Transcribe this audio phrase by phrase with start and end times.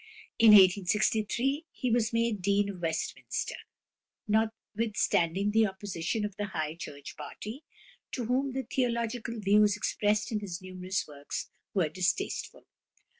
[0.39, 3.53] In 1863 he was made Dean of Westminster,
[4.27, 7.63] notwithstanding the opposition of the High Church party,
[8.13, 12.65] to whom the theological views expressed in his numerous works were distasteful.